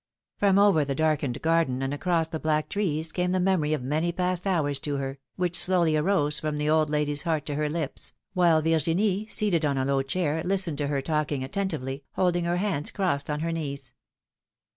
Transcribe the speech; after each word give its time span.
From 0.39 0.57
over 0.57 0.83
the 0.83 0.95
darkened 0.95 1.39
garden 1.43 1.83
and 1.83 1.93
across 1.93 2.27
the 2.27 2.39
black 2.39 2.69
trees 2.69 3.11
came 3.11 3.33
the 3.33 3.39
memory 3.39 3.71
of 3.71 3.83
many 3.83 4.11
past 4.11 4.47
hours 4.47 4.79
to 4.79 4.95
her, 4.97 5.19
which 5.35 5.55
slowly 5.59 5.95
arose 5.95 6.39
from 6.39 6.57
the 6.57 6.67
old 6.67 6.89
lady^s 6.89 7.21
heart 7.21 7.45
to 7.45 7.53
her 7.53 7.69
lips, 7.69 8.13
while 8.33 8.63
Virginie, 8.63 9.27
seated 9.27 9.63
on 9.63 9.77
a 9.77 9.85
low 9.85 10.01
chair, 10.01 10.41
listened 10.43 10.79
to 10.79 10.87
her 10.87 11.03
talking 11.03 11.43
attentively, 11.43 12.03
holding 12.13 12.45
her 12.45 12.57
hands 12.57 12.89
crossed 12.89 13.29
on 13.29 13.41
her 13.41 13.51
knees. 13.51 13.93